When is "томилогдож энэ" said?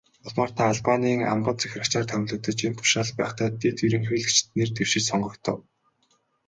2.11-2.77